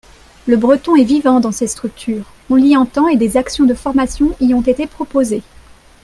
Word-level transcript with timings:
Le 0.47 0.57
breton 0.57 0.95
est 0.95 1.03
vivant 1.03 1.39
dans 1.39 1.51
ces 1.51 1.67
structures, 1.67 2.25
on 2.49 2.55
l'y 2.55 2.75
entend 2.75 3.07
et 3.07 3.17
des 3.17 3.37
actions 3.37 3.65
de 3.67 3.75
formation 3.75 4.35
y 4.39 4.51
ont 4.55 4.61
été 4.63 4.87
proposées. 4.87 5.43